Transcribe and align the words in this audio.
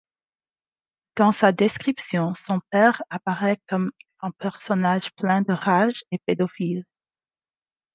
Dans 1.15 1.31
sa 1.31 1.51
description, 1.51 2.33
son 2.33 2.59
père 2.71 3.03
apparaît 3.11 3.59
comme 3.69 3.91
un 4.21 4.31
personnage 4.31 5.11
plein 5.13 5.43
de 5.43 5.53
rage 5.53 6.05
et 6.09 6.17
pédophile. 6.17 6.85